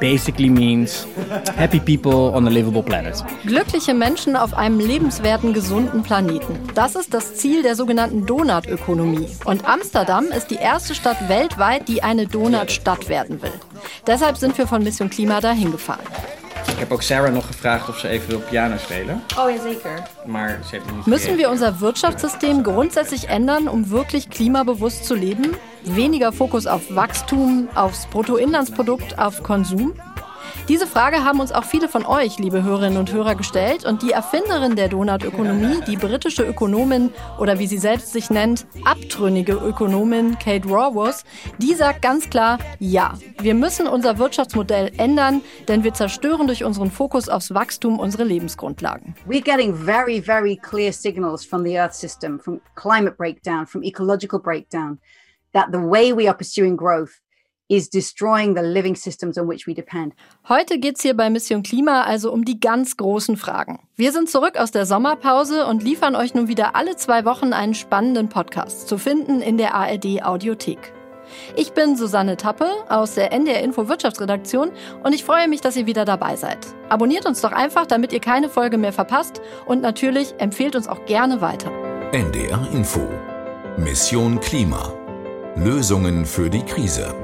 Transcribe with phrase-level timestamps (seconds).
[0.00, 1.06] basically means
[1.56, 3.24] happy people on a livable planet.
[3.44, 6.58] Glückliche Menschen auf einem lebenswerten, gesunden Planeten.
[6.74, 9.28] Das ist das Ziel der sogenannten Donutökonomie.
[9.44, 13.52] Und Amsterdam ist die erste Stadt weltweit, die eine Donutstadt werden will.
[14.06, 16.04] Deshalb sind wir von Mission Klima dahin gefahren.
[16.76, 19.22] Ik heb ook Sarah nog gevraagd of ze even wil piano spelen.
[19.38, 20.02] Oh ja, zeker.
[20.26, 25.56] Maar ze heeft Müssen wir unser Wirtschaftssystem grundsätzlich ändern, um wirklich klimabewusst zu leben?
[25.88, 29.94] Weniger Fokus auf Wachstum, aufs Bruttoinlandsprodukt, auf Konsum?
[30.68, 33.84] Diese Frage haben uns auch viele von euch, liebe Hörerinnen und Hörer, gestellt.
[33.84, 39.52] Und die Erfinderin der Donutökonomie, die britische Ökonomin oder wie sie selbst sich nennt, abtrünnige
[39.52, 41.22] Ökonomin Kate Raworth,
[41.58, 46.90] die sagt ganz klar, ja, wir müssen unser Wirtschaftsmodell ändern, denn wir zerstören durch unseren
[46.90, 49.14] Fokus aufs Wachstum unsere Lebensgrundlagen.
[49.28, 54.40] We're getting very, very clear signals from the Earth system, from climate breakdown, from ecological
[54.40, 54.98] breakdown,
[55.56, 57.20] that the way we are pursuing growth
[57.68, 60.14] is destroying the living systems on which we depend.
[60.48, 63.80] Heute geht's hier bei Mission Klima also um die ganz großen Fragen.
[63.96, 67.74] Wir sind zurück aus der Sommerpause und liefern euch nun wieder alle zwei Wochen einen
[67.74, 70.92] spannenden Podcast zu finden in der ARD Audiothek.
[71.56, 74.70] Ich bin Susanne Tappe aus der NDR Info Wirtschaftsredaktion
[75.02, 76.58] und ich freue mich, dass ihr wieder dabei seid.
[76.88, 81.04] Abonniert uns doch einfach, damit ihr keine Folge mehr verpasst und natürlich empfehlt uns auch
[81.06, 81.72] gerne weiter.
[82.12, 83.00] NDR Info.
[83.76, 85.05] Mission Klima.
[85.58, 87.14] Lösungen für die Krise.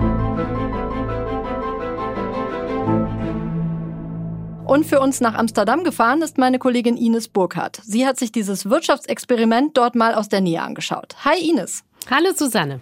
[4.65, 7.83] Und für uns nach Amsterdam gefahren ist meine Kollegin Ines Burkhardt.
[7.85, 11.15] Sie hat sich dieses Wirtschaftsexperiment dort mal aus der Nähe angeschaut.
[11.27, 11.85] Hi Ines.
[12.11, 12.81] Hallo Susanne.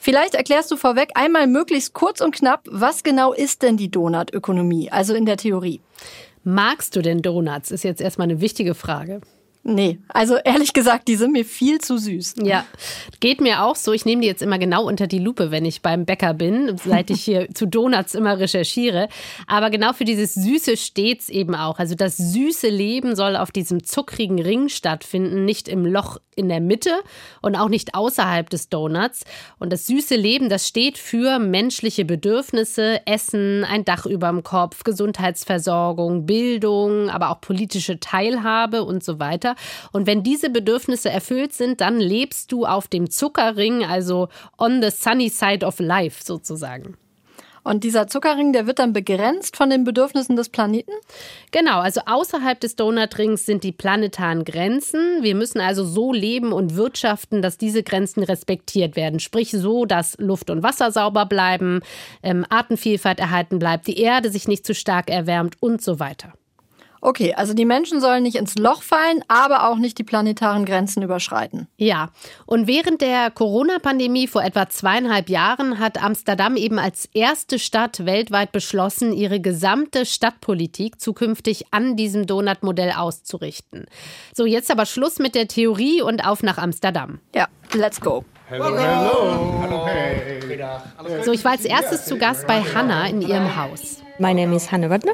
[0.00, 4.90] Vielleicht erklärst du vorweg einmal möglichst kurz und knapp, was genau ist denn die Donutökonomie,
[4.90, 5.82] also in der Theorie?
[6.42, 7.70] Magst du denn Donuts?
[7.70, 9.20] Ist jetzt erstmal eine wichtige Frage.
[9.68, 12.36] Nee, also ehrlich gesagt, die sind mir viel zu süß.
[12.40, 12.64] Ja,
[13.18, 13.92] geht mir auch so.
[13.92, 17.10] Ich nehme die jetzt immer genau unter die Lupe, wenn ich beim Bäcker bin, seit
[17.10, 19.08] ich hier zu Donuts immer recherchiere.
[19.48, 21.80] Aber genau für dieses Süße steht's eben auch.
[21.80, 26.60] Also das süße Leben soll auf diesem zuckrigen Ring stattfinden, nicht im Loch in der
[26.60, 26.92] Mitte
[27.42, 29.24] und auch nicht außerhalb des Donuts.
[29.58, 36.26] Und das süße Leben, das steht für menschliche Bedürfnisse, Essen, ein Dach überm Kopf, Gesundheitsversorgung,
[36.26, 39.55] Bildung, aber auch politische Teilhabe und so weiter.
[39.92, 44.28] Und wenn diese Bedürfnisse erfüllt sind, dann lebst du auf dem Zuckerring, also
[44.58, 46.96] on the sunny side of life sozusagen.
[47.66, 50.92] Und dieser Zuckerring, der wird dann begrenzt von den Bedürfnissen des Planeten?
[51.50, 55.00] Genau, also außerhalb des Donutrings sind die planetaren Grenzen.
[55.22, 59.18] Wir müssen also so leben und wirtschaften, dass diese Grenzen respektiert werden.
[59.18, 61.80] Sprich so, dass Luft und Wasser sauber bleiben,
[62.22, 66.34] ähm, Artenvielfalt erhalten bleibt, die Erde sich nicht zu stark erwärmt und so weiter.
[67.06, 71.04] Okay, also die Menschen sollen nicht ins Loch fallen, aber auch nicht die planetaren Grenzen
[71.04, 71.68] überschreiten.
[71.76, 72.10] Ja,
[72.46, 78.50] und während der Corona-Pandemie vor etwa zweieinhalb Jahren hat Amsterdam eben als erste Stadt weltweit
[78.50, 83.86] beschlossen, ihre gesamte Stadtpolitik zukünftig an diesem Donut-Modell auszurichten.
[84.34, 87.20] So, jetzt aber Schluss mit der Theorie und auf nach Amsterdam.
[87.36, 88.24] Ja, let's go.
[91.24, 94.02] So, ich war als erstes zu Gast bei Hannah in ihrem Haus.
[94.18, 95.12] My name is Hannah Rudner.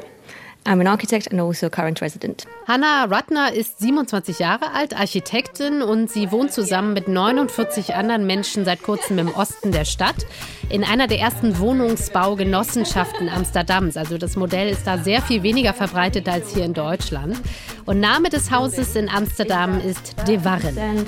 [0.65, 2.45] I'm an architect and also current resident.
[2.67, 8.63] Hannah Rudner ist 27 Jahre alt, Architektin und sie wohnt zusammen mit 49 anderen Menschen
[8.63, 10.25] seit kurzem im Osten der Stadt
[10.69, 13.97] in einer der ersten Wohnungsbaugenossenschaften Amsterdams.
[13.97, 17.41] Also das Modell ist da sehr viel weniger verbreitet als hier in Deutschland.
[17.85, 21.05] Und Name des Hauses in Amsterdam ist De Warren.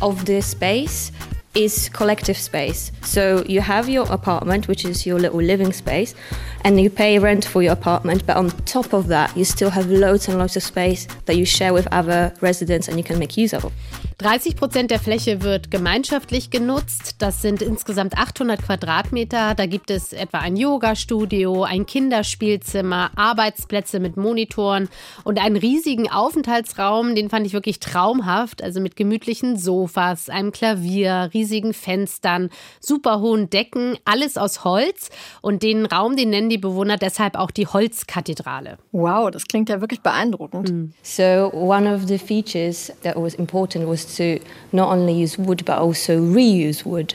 [0.00, 1.12] Of the space
[1.54, 2.90] is collective space.
[3.02, 6.14] So you have your apartment, which is your little living space,
[6.62, 8.26] and you pay rent for your apartment.
[8.26, 11.44] But on top of that, you still have loads and loads of space that you
[11.44, 13.72] share with other residents and you can make use of.
[14.18, 17.16] 30 Prozent der Fläche wird gemeinschaftlich genutzt.
[17.18, 19.56] Das sind insgesamt 800 Quadratmeter.
[19.56, 24.88] Da gibt es etwa ein Yoga-Studio, ein Kinderspielzimmer, Arbeitsplätze mit Monitoren
[25.24, 27.16] und einen riesigen Aufenthaltsraum.
[27.16, 28.62] Den fand ich wirklich traumhaft.
[28.62, 32.50] Also mit gemütlichen Sofas, einem Klavier, riesigen Fenstern,
[32.80, 35.10] super hohen Decken, alles aus Holz.
[35.42, 38.78] Und den Raum, den nennen die Bewohner deshalb auch die Holzkathedrale.
[38.92, 40.94] Wow, das klingt ja wirklich beeindruckend.
[41.02, 44.38] So one of the features that was important was to
[44.72, 47.14] not only use wood but also reuse wood.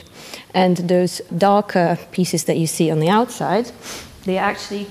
[0.53, 3.71] And those darker pieces that you see on the outside,
[4.25, 4.87] they actually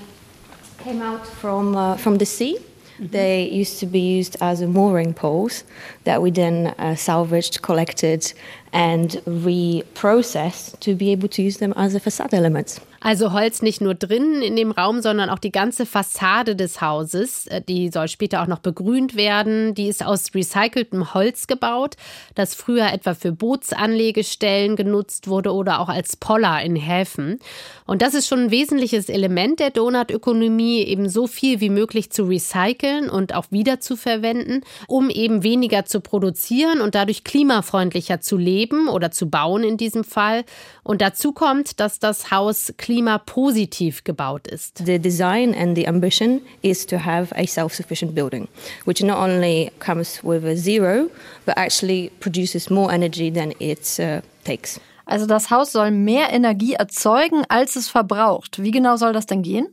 [0.79, 2.59] came out from uh, from the sea.
[3.01, 5.63] They used to be used as a mooring poles
[6.03, 8.33] that we then uh, salvaged, collected,
[8.73, 12.81] and reprocessed to be able to use them as a facade elements.
[13.01, 17.47] Also Holz nicht nur drinnen in dem Raum, sondern auch die ganze Fassade des Hauses.
[17.47, 19.75] Äh, die soll später auch noch begrünt werden.
[19.75, 21.95] Die ist aus recyceltem Holz gebaut,
[22.35, 27.39] das früher etwa für Bootsanlegestellen genutzt wurde oder auch als Poller in Häfen.
[27.87, 32.25] Und das ist schon ein wesentliches Element der Donutökonomie, eben so viel wie möglich zu
[32.25, 38.58] recyceln und auch wiederzuverwenden, um eben weniger zu produzieren und dadurch klimafreundlicher zu leben
[38.89, 40.45] oder zu bauen in diesem Fall.
[40.83, 44.83] Und dazu kommt, dass das Haus klimapositiv gebaut ist.
[44.85, 48.49] The design and the ambition is to have a self-sufficient building,
[48.85, 51.11] which not only comes with a zero,
[51.47, 54.81] but actually produces more energy than it uh, takes.
[55.05, 58.63] Also das Haus soll mehr Energie erzeugen, als es verbraucht.
[58.63, 59.69] Wie genau soll das denn gehen?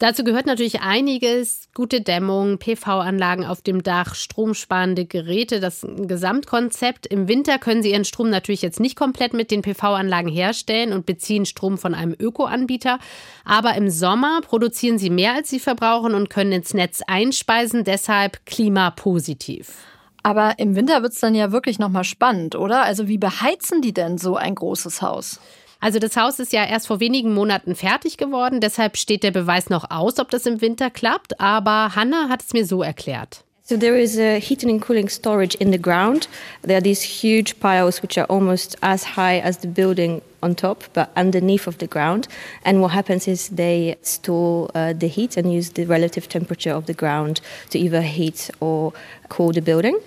[0.00, 7.06] Dazu gehört natürlich einiges, gute Dämmung, PV-Anlagen auf dem Dach, stromsparende Geräte, das Gesamtkonzept.
[7.06, 11.04] Im Winter können Sie Ihren Strom natürlich jetzt nicht komplett mit den PV-Anlagen herstellen und
[11.04, 12.98] beziehen Strom von einem Öko-Anbieter.
[13.44, 18.46] Aber im Sommer produzieren Sie mehr, als Sie verbrauchen und können ins Netz einspeisen, deshalb
[18.46, 19.74] klimapositiv.
[20.22, 22.84] Aber im Winter wird es dann ja wirklich nochmal spannend, oder?
[22.84, 25.40] Also wie beheizen die denn so ein großes Haus?
[25.80, 29.70] Also das Haus ist ja erst vor wenigen Monaten fertig geworden, deshalb steht der Beweis
[29.70, 31.40] noch aus, ob das im Winter klappt.
[31.40, 33.44] Aber Hannah hat es mir so erklärt.
[33.70, 36.28] So there is a heating and cooling storage in the ground.
[36.62, 40.86] There are these huge piles which are almost as high as the building on top,
[40.92, 42.26] but underneath of the ground.
[42.64, 46.86] And what happens is they store uh, the heat and use the relative temperature of
[46.86, 47.40] the ground
[47.70, 48.92] to either heat or
[49.28, 50.00] cool the building.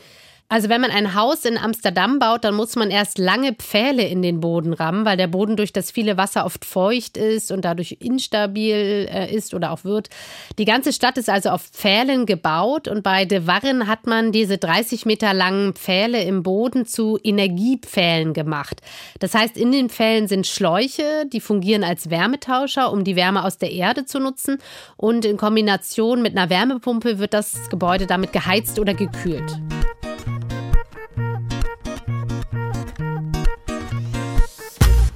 [0.50, 4.22] Also wenn man ein Haus in Amsterdam baut, dann muss man erst lange Pfähle in
[4.22, 7.98] den Boden rammen, weil der Boden durch das viele Wasser oft feucht ist und dadurch
[8.02, 10.10] instabil äh, ist oder auch wird.
[10.60, 14.60] Die ganze Stadt ist also auf Pfählen gebaut und bei De Warren hat man diese
[14.60, 18.82] 30 Meter langen Pfähle im Boden zu Energiepfählen gemacht.
[19.20, 23.58] Das heißt, in den Pfählen sind Schläuche, die fungieren als Wärmetauscher, um die Wärme aus
[23.58, 24.60] der Erde zu nutzen
[24.98, 29.52] und in Kombination mit einer Wärmepumpe wird das Gebäude damit geheizt oder gekühlt.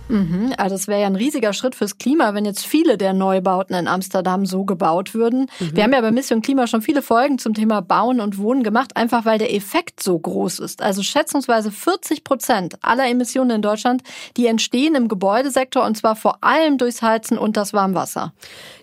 [0.09, 3.75] Mhm, also es wäre ja ein riesiger Schritt fürs Klima, wenn jetzt viele der Neubauten
[3.75, 5.49] in Amsterdam so gebaut würden.
[5.59, 5.75] Mhm.
[5.75, 8.95] Wir haben ja bei Mission Klima schon viele Folgen zum Thema Bauen und Wohnen gemacht,
[8.95, 10.81] einfach weil der Effekt so groß ist.
[10.81, 14.03] Also schätzungsweise 40 Prozent aller Emissionen in Deutschland,
[14.37, 18.33] die entstehen im Gebäudesektor und zwar vor allem durchs Heizen und das Warmwasser.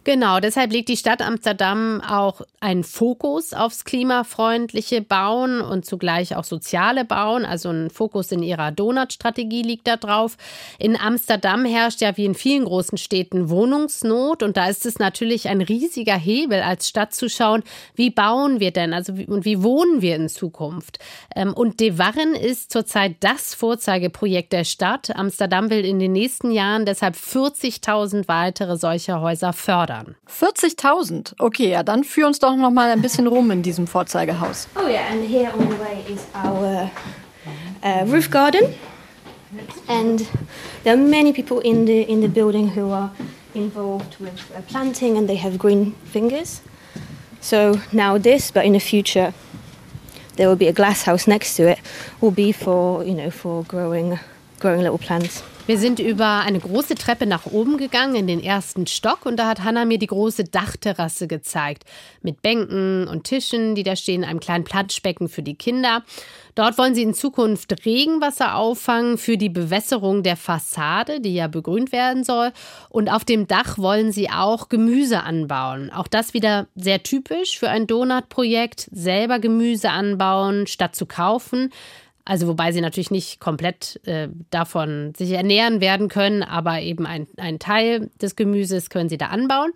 [0.05, 6.45] Genau, deshalb legt die Stadt Amsterdam auch einen Fokus aufs klimafreundliche Bauen und zugleich auch
[6.45, 7.47] soziale Bauen.
[7.47, 10.37] Also ein Fokus in ihrer Donut-Strategie liegt da drauf.
[10.79, 15.49] In Amsterdam herrscht ja wie in vielen großen Städten Wohnungsnot und da ist es natürlich
[15.49, 17.63] ein riesiger Hebel als Stadt zu schauen,
[17.95, 20.99] wie bauen wir denn, also wie, und wie wohnen wir in Zukunft.
[21.35, 25.15] Ähm, und De Warren ist zurzeit das Vorzeigeprojekt der Stadt.
[25.15, 30.15] Amsterdam will in den nächsten Jahren deshalb 40.000 weitere solcher Häuser fördern fördern.
[30.29, 31.35] 40.000?
[31.39, 34.69] Okay, ja, dann führ uns doch noch mal ein bisschen rum in diesem Vorzeigehaus.
[34.77, 36.91] Oh yeah, and here on the way is our
[37.83, 38.61] uh, roof garden.
[39.89, 40.27] And
[40.83, 43.11] there are many people in the in the building who are
[43.55, 46.61] involved with uh, planting and they have green fingers.
[47.41, 49.35] So now this, but in the future
[50.37, 51.79] there will be a glass house next to it,
[52.21, 54.19] will be for, you know, for growing
[54.59, 55.43] growing little plants.
[55.67, 59.49] Wir sind über eine große Treppe nach oben gegangen in den ersten Stock und da
[59.49, 61.85] hat Hannah mir die große Dachterrasse gezeigt.
[62.21, 66.03] Mit Bänken und Tischen, die da stehen, einem kleinen Planschbecken für die Kinder.
[66.55, 71.93] Dort wollen sie in Zukunft Regenwasser auffangen für die Bewässerung der Fassade, die ja begrünt
[71.93, 72.53] werden soll.
[72.91, 75.91] Und auf dem Dach wollen sie auch Gemüse anbauen.
[75.91, 78.91] Auch das wieder sehr typisch für ein Donut-Projekt.
[78.93, 81.73] Selber Gemüse anbauen, statt zu kaufen.
[82.27, 87.27] Also wobei sie natürlich nicht komplett äh, davon sich ernähren werden können, aber eben ein,
[87.37, 89.73] ein Teil des Gemüses können sie da anbauen.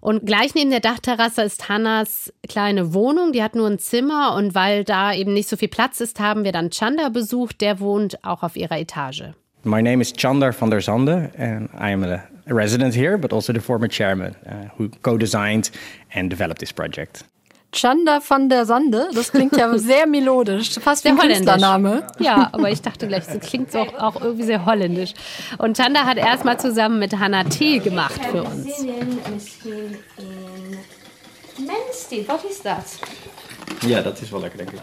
[0.00, 4.54] Und gleich neben der Dachterrasse ist Hannas kleine Wohnung, die hat nur ein Zimmer und
[4.54, 8.24] weil da eben nicht so viel Platz ist, haben wir dann Chanda besucht, der wohnt
[8.24, 9.32] auch auf ihrer Etage.
[9.64, 13.52] My name is Chandar van der Zande and I am a resident here, but also
[13.52, 15.70] the former chairman uh, who co-designed
[16.12, 17.24] and developed this project.
[17.72, 22.06] Chanda van der Sande, das klingt ja sehr melodisch, fast wie ein Künstlername.
[22.18, 25.14] Ja, aber ich dachte gleich, das klingt auch, auch irgendwie sehr holländisch.
[25.58, 28.66] Und Chanda hat erstmal zusammen mit Hannah Tee gemacht für uns.
[32.26, 32.98] Was ist das?
[33.86, 34.82] Ja, das ist lecker, denke ich.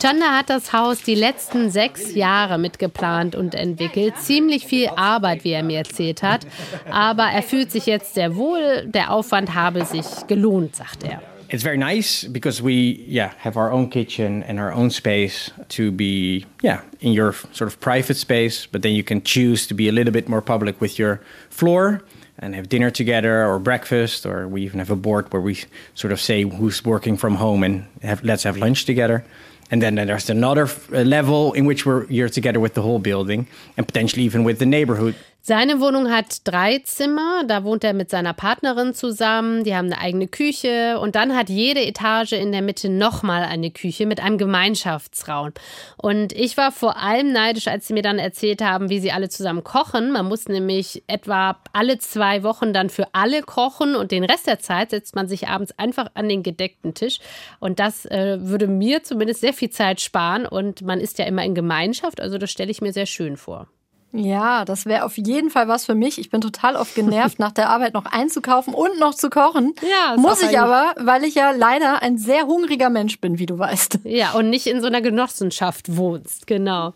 [0.00, 4.18] Chanda hat das Haus die letzten sechs Jahre mitgeplant und entwickelt.
[4.18, 6.46] Ziemlich viel Arbeit, wie er mir erzählt hat.
[6.90, 8.86] Aber er fühlt sich jetzt sehr wohl.
[8.86, 11.22] Der Aufwand habe sich gelohnt, sagt er.
[11.52, 15.92] It's very nice because we yeah have our own kitchen and our own space to
[15.92, 19.88] be yeah in your sort of private space but then you can choose to be
[19.88, 22.02] a little bit more public with your floor
[22.42, 25.56] and have dinner together or breakfast or we even have a board where we
[25.94, 29.24] sort of say who's working from home and have, let's have lunch together.
[29.70, 33.86] And then there's another level in which we're you're together with the whole building and
[33.86, 37.42] potentially even with the neighborhood Seine Wohnung hat drei Zimmer.
[37.48, 39.64] Da wohnt er mit seiner Partnerin zusammen.
[39.64, 41.00] Die haben eine eigene Küche.
[41.00, 45.50] Und dann hat jede Etage in der Mitte nochmal eine Küche mit einem Gemeinschaftsraum.
[45.96, 49.30] Und ich war vor allem neidisch, als sie mir dann erzählt haben, wie sie alle
[49.30, 50.12] zusammen kochen.
[50.12, 53.96] Man muss nämlich etwa alle zwei Wochen dann für alle kochen.
[53.96, 57.18] Und den Rest der Zeit setzt man sich abends einfach an den gedeckten Tisch.
[57.58, 60.46] Und das äh, würde mir zumindest sehr viel Zeit sparen.
[60.46, 62.20] Und man ist ja immer in Gemeinschaft.
[62.20, 63.66] Also das stelle ich mir sehr schön vor.
[64.12, 66.18] Ja, das wäre auf jeden Fall was für mich.
[66.18, 69.74] Ich bin total oft genervt, nach der Arbeit noch einzukaufen und noch zu kochen.
[69.82, 73.58] Ja, muss ich aber, weil ich ja leider ein sehr hungriger Mensch bin, wie du
[73.58, 74.00] weißt.
[74.04, 76.92] Ja, und nicht in so einer Genossenschaft wohnst, genau.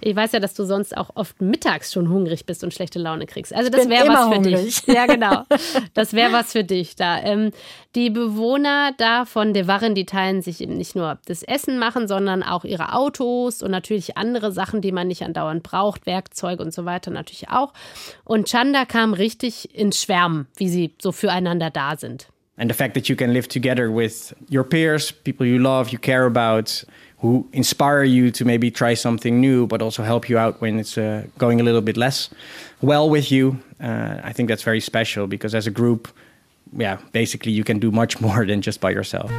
[0.00, 3.26] Ich weiß ja, dass du sonst auch oft mittags schon hungrig bist und schlechte Laune
[3.26, 3.54] kriegst.
[3.54, 4.84] Also das wäre was für hungrig.
[4.84, 4.86] dich.
[4.98, 5.44] Ja, genau.
[5.94, 7.18] Das wäre was für dich da.
[7.18, 7.52] Ähm,
[7.94, 12.06] die Bewohner da von De Warren, die teilen sich eben nicht nur das Essen machen,
[12.06, 16.72] sondern auch ihre Autos und natürlich andere Sachen, die man nicht andauernd braucht, Werkzeuge und
[16.72, 17.72] so weiter natürlich auch.
[18.24, 22.28] Und Chanda kam richtig ins Schwärmen, wie sie so füreinander da sind.
[22.56, 25.98] And the fact that you can live together with your peers, people you love, you
[25.98, 26.84] care about,
[27.18, 30.98] who inspire you to maybe try something new, but also help you out when it's
[30.98, 32.30] uh, going a little bit less
[32.80, 33.58] well with you.
[33.80, 36.08] Uh, I think that's very special because as a group,
[36.76, 39.30] yeah, basically you can do much more than just by yourself.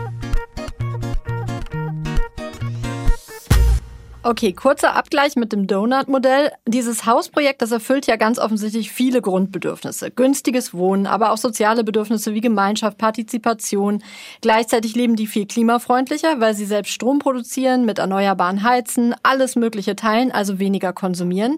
[4.22, 6.52] Okay, kurzer Abgleich mit dem Donut-Modell.
[6.68, 10.12] Dieses Hausprojekt, das erfüllt ja ganz offensichtlich viele Grundbedürfnisse.
[10.12, 14.04] Günstiges Wohnen, aber auch soziale Bedürfnisse wie Gemeinschaft, Partizipation.
[14.42, 19.96] Gleichzeitig leben die viel klimafreundlicher, weil sie selbst Strom produzieren, mit erneuerbaren Heizen, alles Mögliche
[19.96, 21.58] teilen, also weniger konsumieren.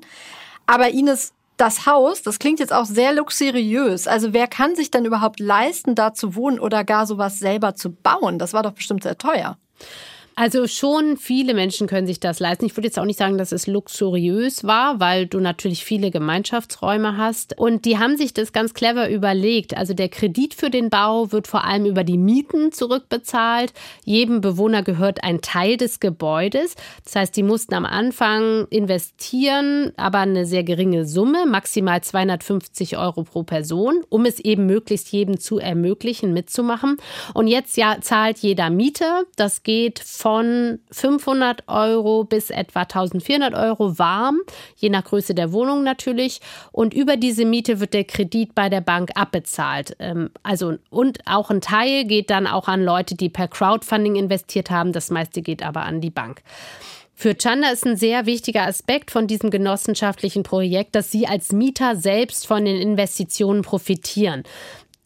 [0.67, 4.05] Aber Ines, das Haus, das klingt jetzt auch sehr luxuriös.
[4.05, 7.91] Also wer kann sich denn überhaupt leisten, da zu wohnen oder gar sowas selber zu
[7.91, 8.37] bauen?
[8.37, 9.57] Das war doch bestimmt sehr teuer.
[10.41, 12.65] Also schon viele Menschen können sich das leisten.
[12.65, 17.15] Ich würde jetzt auch nicht sagen, dass es luxuriös war, weil du natürlich viele Gemeinschaftsräume
[17.15, 17.59] hast.
[17.59, 19.77] Und die haben sich das ganz clever überlegt.
[19.77, 23.71] Also der Kredit für den Bau wird vor allem über die Mieten zurückbezahlt.
[24.03, 26.73] Jedem Bewohner gehört ein Teil des Gebäudes.
[27.03, 33.25] Das heißt, die mussten am Anfang investieren, aber eine sehr geringe Summe, maximal 250 Euro
[33.25, 36.97] pro Person, um es eben möglichst jedem zu ermöglichen, mitzumachen.
[37.35, 39.27] Und jetzt ja zahlt jeder Miete.
[39.35, 40.30] Das geht von
[40.91, 44.39] 500 Euro bis etwa 1400 Euro warm,
[44.75, 46.39] je nach Größe der Wohnung natürlich.
[46.71, 49.95] Und über diese Miete wird der Kredit bei der Bank abbezahlt.
[49.99, 54.69] Ähm, also, und auch ein Teil geht dann auch an Leute, die per Crowdfunding investiert
[54.69, 54.93] haben.
[54.93, 56.41] Das meiste geht aber an die Bank.
[57.21, 61.95] Für Chanda ist ein sehr wichtiger Aspekt von diesem genossenschaftlichen Projekt, dass sie als Mieter
[61.95, 64.41] selbst von den Investitionen profitieren.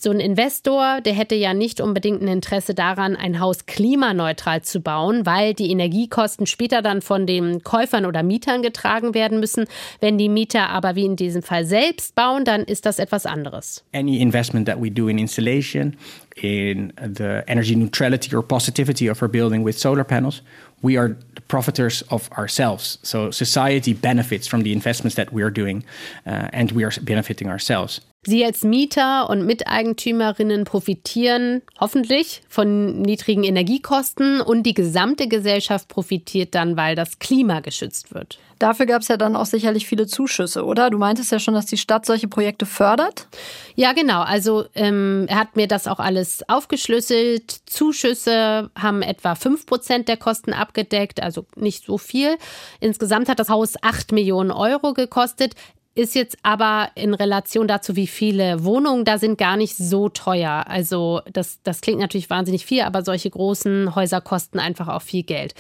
[0.05, 4.79] So ein Investor, der hätte ja nicht unbedingt ein Interesse daran, ein Haus klimaneutral zu
[4.79, 9.65] bauen, weil die Energiekosten später dann von den Käufern oder Mietern getragen werden müssen.
[10.01, 13.83] Wenn die Mieter aber wie in diesem Fall selbst bauen, dann ist das etwas anderes.
[13.95, 15.95] Any investment that we do in installation,
[16.35, 20.43] in the energy neutrality or positivity of our building with solar panels,
[20.83, 23.00] we are the profiters of ourselves.
[23.01, 25.83] So society benefits from the investments that we are doing
[26.27, 28.01] uh, and we are benefiting ourselves.
[28.27, 36.55] Sie als Mieter und Miteigentümerinnen profitieren hoffentlich von niedrigen Energiekosten und die gesamte Gesellschaft profitiert
[36.55, 38.39] dann, weil das Klima geschützt wird.
[38.58, 40.89] Dafür gab es ja dann auch sicherlich viele Zuschüsse, oder?
[40.89, 43.27] Du meintest ja schon, dass die Stadt solche Projekte fördert.
[43.75, 44.22] Ja, genau.
[44.22, 47.51] Also ähm, er hat mir das auch alles aufgeschlüsselt.
[47.65, 52.38] Zuschüsse haben etwa 5 Prozent der Kosten abgedeckt, also nicht so viel.
[52.79, 55.53] Insgesamt hat das Haus 8 Millionen Euro gekostet
[55.95, 60.65] ist jetzt aber in Relation dazu, wie viele Wohnungen da sind, gar nicht so teuer.
[60.67, 65.23] Also das, das klingt natürlich wahnsinnig viel, aber solche großen Häuser kosten einfach auch viel
[65.23, 65.55] Geld.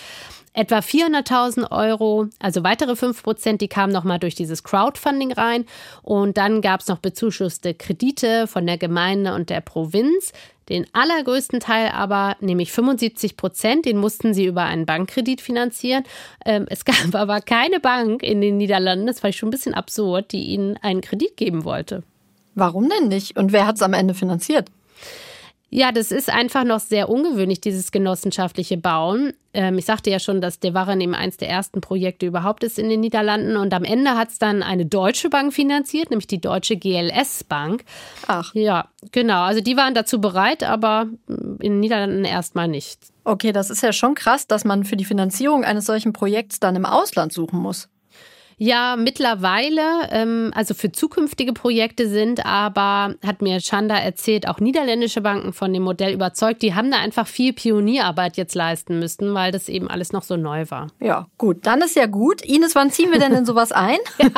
[0.51, 5.65] Etwa 400.000 Euro, also weitere 5 Prozent, die kamen nochmal durch dieses Crowdfunding rein.
[6.01, 10.31] Und dann gab es noch bezuschusste Kredite von der Gemeinde und der Provinz.
[10.69, 16.03] Den allergrößten Teil aber, nämlich 75 Prozent, den mussten sie über einen Bankkredit finanzieren.
[16.45, 20.31] Ähm, es gab aber keine Bank in den Niederlanden, das war schon ein bisschen absurd,
[20.31, 22.03] die ihnen einen Kredit geben wollte.
[22.55, 23.37] Warum denn nicht?
[23.37, 24.69] Und wer hat es am Ende finanziert?
[25.69, 29.33] Ja, das ist einfach noch sehr ungewöhnlich, dieses genossenschaftliche Bauen.
[29.53, 32.77] Ähm, ich sagte ja schon, dass der Waren eben eins der ersten Projekte überhaupt ist
[32.77, 33.57] in den Niederlanden.
[33.57, 37.83] Und am Ende hat es dann eine deutsche Bank finanziert, nämlich die deutsche GLS Bank.
[38.27, 38.53] Ach.
[38.53, 39.41] Ja, genau.
[39.41, 42.99] Also die waren dazu bereit, aber in den Niederlanden erstmal nicht.
[43.23, 46.75] Okay, das ist ja schon krass, dass man für die Finanzierung eines solchen Projekts dann
[46.75, 47.89] im Ausland suchen muss.
[48.57, 55.21] Ja, mittlerweile, ähm, also für zukünftige Projekte sind aber, hat mir Chanda erzählt, auch niederländische
[55.21, 56.61] Banken von dem Modell überzeugt.
[56.61, 60.37] Die haben da einfach viel Pionierarbeit jetzt leisten müssten, weil das eben alles noch so
[60.37, 60.87] neu war.
[61.01, 61.65] Ja, gut.
[61.65, 62.41] Dann ist ja gut.
[62.43, 63.97] Ines, wann ziehen wir denn in sowas ein?
[64.21, 64.29] ja,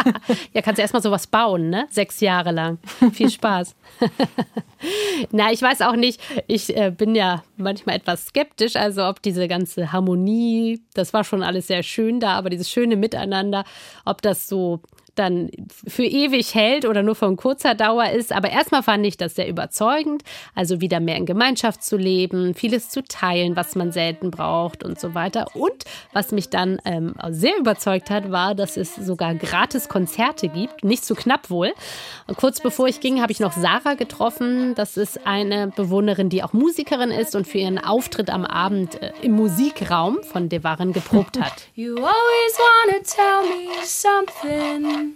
[0.54, 1.88] ja kannst du erstmal sowas bauen, ne?
[1.92, 2.80] Sechs Jahre lang.
[3.14, 3.76] Viel Spaß.
[5.32, 6.22] Na, ich weiß auch nicht.
[6.48, 11.44] Ich äh, bin ja manchmal etwas skeptisch, also ob diese ganze Harmonie, das war schon
[11.44, 13.64] alles sehr schön da, aber dieses schöne Miteinander,
[14.08, 14.80] ob das so
[15.18, 15.50] dann
[15.88, 18.32] für ewig hält oder nur von kurzer Dauer ist.
[18.32, 20.24] Aber erstmal fand ich das sehr überzeugend.
[20.56, 25.00] Also wieder mehr in Gemeinschaft zu leben, vieles zu teilen, was man selten braucht und
[25.00, 25.48] so weiter.
[25.54, 30.84] Und was mich dann ähm, sehr überzeugt hat, war, dass es sogar gratis Konzerte gibt.
[30.84, 31.74] Nicht zu knapp wohl.
[32.28, 34.76] Und kurz bevor ich ging, habe ich noch Sarah getroffen.
[34.76, 39.12] Das ist eine Bewohnerin, die auch Musikerin ist und für ihren Auftritt am Abend äh,
[39.22, 41.54] im Musikraum von Devaren geprobt hat.
[41.76, 45.07] You always wanna tell me something.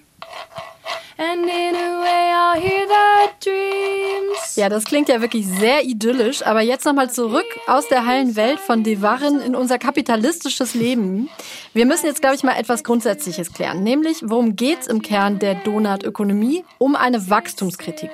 [1.18, 4.56] And in a way I'll hear the dreams.
[4.56, 8.60] Ja, das klingt ja wirklich sehr idyllisch, aber jetzt nochmal zurück aus der heilen Welt
[8.60, 11.30] von Devarren in unser kapitalistisches Leben.
[11.74, 15.56] Wir müssen jetzt, glaube ich, mal etwas Grundsätzliches klären, nämlich worum geht's im Kern der
[15.56, 16.66] Donut-Ökonomie?
[16.80, 18.10] Um eine Wachstumskritik.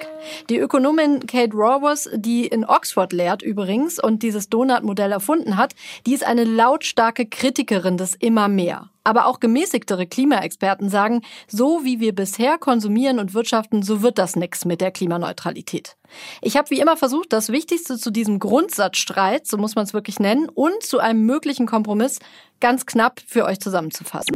[0.49, 6.13] Die Ökonomin Kate Raworth, die in Oxford lehrt übrigens und dieses Donut-Modell erfunden hat, die
[6.13, 8.89] ist eine lautstarke Kritikerin des immer mehr.
[9.07, 14.35] Aber auch gemäßigtere Klimaexperten sagen, so wie wir bisher konsumieren und wirtschaften, so wird das
[14.35, 15.95] nichts mit der Klimaneutralität.
[16.41, 20.19] Ich habe wie immer versucht, das Wichtigste zu diesem Grundsatzstreit, so muss man es wirklich
[20.19, 22.19] nennen, und zu einem möglichen Kompromiss
[22.59, 24.35] ganz knapp für euch zusammenzufassen.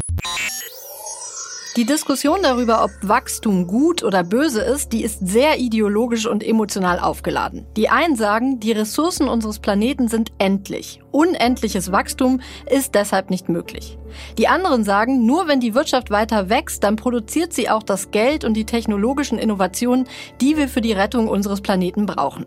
[1.77, 6.99] Die Diskussion darüber, ob Wachstum gut oder böse ist, die ist sehr ideologisch und emotional
[6.99, 7.65] aufgeladen.
[7.77, 10.99] Die einen sagen, die Ressourcen unseres Planeten sind endlich.
[11.11, 13.97] Unendliches Wachstum ist deshalb nicht möglich.
[14.37, 18.43] Die anderen sagen, nur wenn die Wirtschaft weiter wächst, dann produziert sie auch das Geld
[18.43, 20.09] und die technologischen Innovationen,
[20.41, 22.45] die wir für die Rettung unseres Planeten brauchen.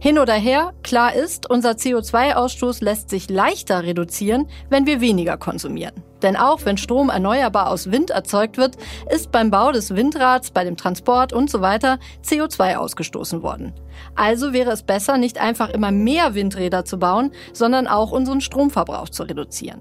[0.00, 6.02] Hin oder her, klar ist, unser CO2-Ausstoß lässt sich leichter reduzieren, wenn wir weniger konsumieren.
[6.22, 8.76] Denn auch wenn Strom erneuerbar aus Wind erzeugt wird,
[9.10, 13.72] ist beim Bau des Windrads, bei dem Transport und so weiter CO2 ausgestoßen worden.
[14.14, 19.08] Also wäre es besser, nicht einfach immer mehr Windräder zu bauen, sondern auch unseren Stromverbrauch
[19.08, 19.80] zu reduzieren.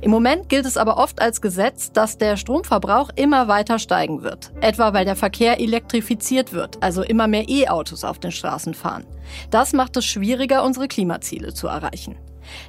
[0.00, 4.52] Im Moment gilt es aber oft als Gesetz, dass der Stromverbrauch immer weiter steigen wird.
[4.60, 9.04] Etwa weil der Verkehr elektrifiziert wird, also immer mehr E-Autos auf den Straßen fahren.
[9.50, 12.16] Das macht es schwieriger, unsere Klimaziele zu erreichen.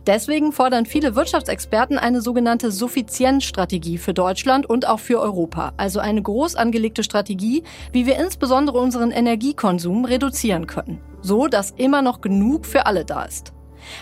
[0.08, 6.22] Deswegen fordern viele Wirtschaftsexperten eine sogenannte Suffizienzstrategie für Deutschland und auch für Europa, also eine
[6.22, 12.66] groß angelegte Strategie, wie wir insbesondere unseren Energiekonsum reduzieren können, so dass immer noch genug
[12.66, 13.54] für alle da ist.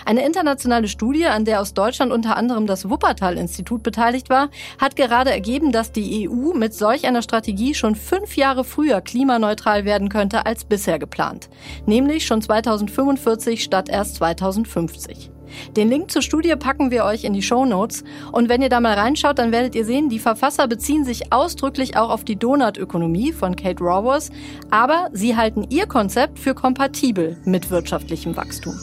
[0.06, 5.32] Eine internationale Studie, an der aus Deutschland unter anderem das Wuppertal-Institut beteiligt war, hat gerade
[5.32, 10.46] ergeben, dass die EU mit solch einer Strategie schon fünf Jahre früher klimaneutral werden könnte
[10.46, 11.50] als bisher geplant.
[11.86, 15.32] Nämlich schon 2045 statt erst 2050.
[15.76, 18.04] Den Link zur Studie packen wir euch in die Show Notes.
[18.32, 21.98] Und wenn ihr da mal reinschaut, dann werdet ihr sehen, die Verfasser beziehen sich ausdrücklich
[21.98, 24.30] auch auf die Donutökonomie von Kate Raworth,
[24.70, 28.76] aber sie halten ihr Konzept für kompatibel mit wirtschaftlichem Wachstum.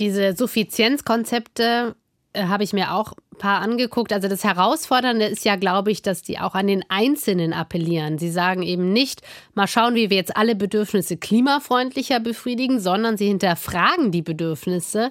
[0.00, 1.94] Diese Suffizienzkonzepte
[2.34, 4.12] äh, habe ich mir auch ein paar angeguckt.
[4.12, 8.18] Also das Herausfordernde ist ja, glaube ich, dass die auch an den Einzelnen appellieren.
[8.18, 9.22] Sie sagen eben nicht,
[9.54, 15.10] mal schauen, wie wir jetzt alle Bedürfnisse klimafreundlicher befriedigen, sondern sie hinterfragen die Bedürfnisse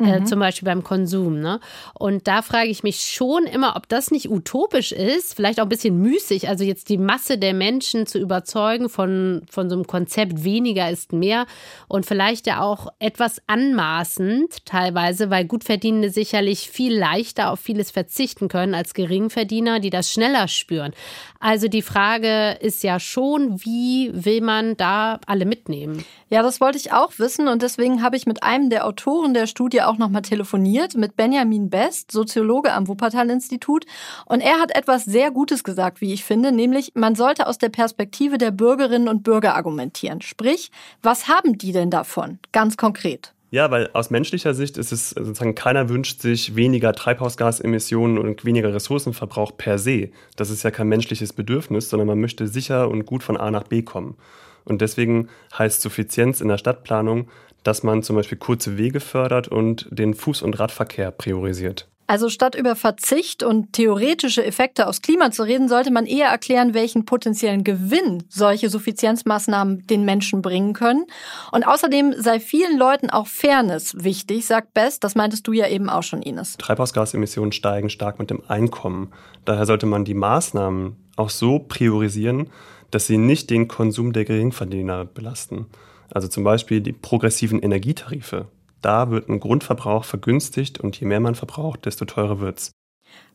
[0.00, 0.26] äh, mhm.
[0.26, 1.40] zum Beispiel beim Konsum.
[1.40, 1.60] Ne?
[1.94, 5.68] Und da frage ich mich schon immer, ob das nicht utopisch ist, vielleicht auch ein
[5.68, 10.42] bisschen müßig, also jetzt die Masse der Menschen zu überzeugen von, von so einem Konzept
[10.42, 11.46] weniger ist mehr
[11.86, 18.48] und vielleicht ja auch etwas anmaßend teilweise, weil Gutverdienende sicherlich viel leichter auf vieles verzichten
[18.48, 20.92] können als Geringverdiener, die das schneller spüren.
[21.38, 26.04] Also die Frage ist ja schon, wie will man da alle mitnehmen?
[26.30, 29.46] Ja, das wollte ich auch wissen und deswegen habe ich mit einem der Autoren der
[29.46, 33.86] Studie auch nochmal telefoniert, mit Benjamin Best, Soziologe am Wuppertal-Institut.
[34.26, 37.68] Und er hat etwas sehr Gutes gesagt, wie ich finde, nämlich man sollte aus der
[37.68, 40.20] Perspektive der Bürgerinnen und Bürger argumentieren.
[40.20, 40.70] Sprich,
[41.02, 42.38] was haben die denn davon?
[42.52, 43.34] Ganz konkret.
[43.54, 48.74] Ja, weil aus menschlicher Sicht ist es sozusagen, keiner wünscht sich weniger Treibhausgasemissionen und weniger
[48.74, 50.10] Ressourcenverbrauch per se.
[50.34, 53.62] Das ist ja kein menschliches Bedürfnis, sondern man möchte sicher und gut von A nach
[53.62, 54.16] B kommen.
[54.64, 57.28] Und deswegen heißt Suffizienz in der Stadtplanung,
[57.64, 61.88] dass man zum Beispiel kurze Wege fördert und den Fuß- und Radverkehr priorisiert.
[62.06, 66.74] Also statt über Verzicht und theoretische Effekte aufs Klima zu reden, sollte man eher erklären,
[66.74, 71.06] welchen potenziellen Gewinn solche Suffizienzmaßnahmen den Menschen bringen können.
[71.50, 75.02] Und außerdem sei vielen Leuten auch Fairness wichtig, sagt Best.
[75.02, 76.58] Das meintest du ja eben auch schon, Ines.
[76.58, 79.10] Treibhausgasemissionen steigen stark mit dem Einkommen.
[79.46, 82.50] Daher sollte man die Maßnahmen auch so priorisieren,
[82.90, 85.66] dass sie nicht den Konsum der Geringverdiener belasten.
[86.12, 88.48] Also zum Beispiel die progressiven Energietarife.
[88.80, 92.72] Da wird ein Grundverbrauch vergünstigt und je mehr man verbraucht, desto teurer wird's.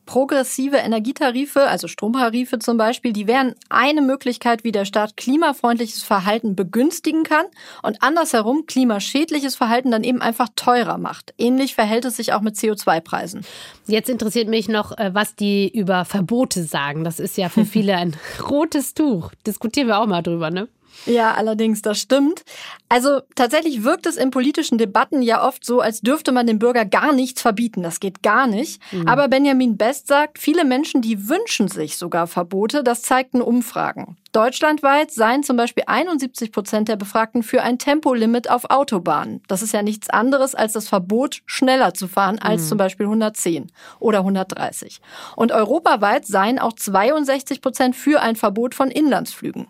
[0.06, 6.56] Progressive Energietarife, also Stromtarife zum Beispiel, die wären eine Möglichkeit, wie der Staat klimafreundliches Verhalten
[6.56, 7.46] begünstigen kann
[7.84, 11.36] und andersherum klimaschädliches Verhalten dann eben einfach teurer macht.
[11.38, 13.46] Ähnlich verhält es sich auch mit CO2-Preisen.
[13.86, 17.04] Jetzt interessiert mich noch, äh, was die über Verbote sagen.
[17.04, 18.16] Das ist ja für viele ein
[18.50, 19.32] rotes Tuch.
[19.46, 20.68] Diskutieren wir auch mal drüber, ne?
[21.06, 22.44] Ja, allerdings, das stimmt.
[22.88, 26.86] Also tatsächlich wirkt es in politischen Debatten ja oft so, als dürfte man dem Bürger
[26.86, 27.84] gar nichts verbieten.
[27.84, 28.82] Das geht gar nicht.
[28.92, 29.08] Mhm.
[29.08, 32.84] Aber Benjamin Best sagt, viele Menschen, die wünschen sich sogar Verbote.
[32.84, 34.18] Das zeigten Umfragen.
[34.32, 39.42] Deutschlandweit seien zum Beispiel 71 Prozent der Befragten für ein Tempolimit auf Autobahnen.
[39.48, 42.68] Das ist ja nichts anderes als das Verbot, schneller zu fahren als mhm.
[42.68, 45.02] zum Beispiel 110 oder 130.
[45.36, 49.68] Und europaweit seien auch 62 Prozent für ein Verbot von Inlandsflügen.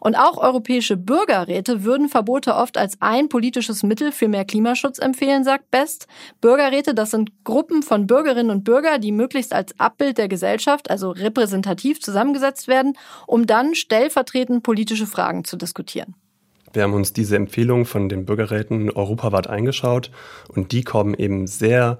[0.00, 5.44] Und auch europäische Bürgerräte würden Verbote oft als ein politisches Mittel für mehr Klimaschutz empfehlen,
[5.44, 6.06] sagt Best.
[6.40, 11.10] Bürgerräte, das sind Gruppen von Bürgerinnen und Bürgern, die möglichst als Abbild der Gesellschaft, also
[11.10, 16.14] repräsentativ zusammengesetzt werden, um dann stellvertretend politische Fragen zu diskutieren.
[16.74, 20.10] Wir haben uns diese Empfehlungen von den Bürgerräten europaweit eingeschaut
[20.48, 21.98] und die kommen eben sehr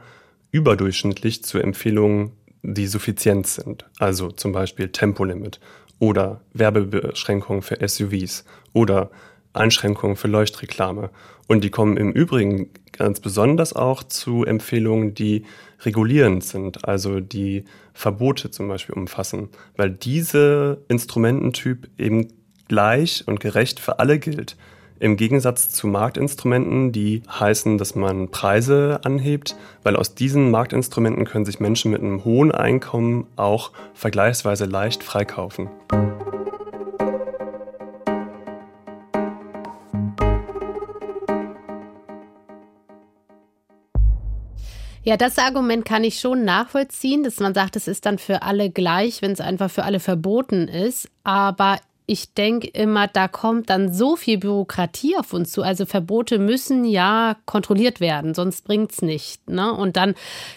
[0.50, 2.32] überdurchschnittlich zu Empfehlungen,
[2.62, 3.84] die suffizient sind.
[3.98, 5.60] Also zum Beispiel Tempolimit
[5.98, 9.10] oder Werbebeschränkungen für SUVs oder
[9.52, 11.10] Einschränkungen für Leuchtreklame.
[11.46, 15.44] Und die kommen im Übrigen ganz besonders auch zu Empfehlungen, die
[15.80, 22.28] regulierend sind, also die Verbote zum Beispiel umfassen, weil diese Instrumententyp eben
[22.68, 24.56] gleich und gerecht für alle gilt.
[25.04, 31.44] Im Gegensatz zu Marktinstrumenten, die heißen, dass man Preise anhebt, weil aus diesen Marktinstrumenten können
[31.44, 35.68] sich Menschen mit einem hohen Einkommen auch vergleichsweise leicht freikaufen.
[45.02, 48.70] Ja, das Argument kann ich schon nachvollziehen, dass man sagt, es ist dann für alle
[48.70, 51.10] gleich, wenn es einfach für alle verboten ist.
[51.24, 55.62] Aber ich denke immer, da kommt dann so viel Bürokratie auf uns zu.
[55.62, 59.48] Also Verbote müssen ja kontrolliert werden, sonst bringt es nicht.
[59.48, 59.72] Ne?
[59.72, 60.14] Und dann